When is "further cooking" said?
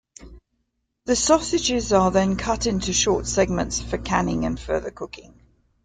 4.59-5.39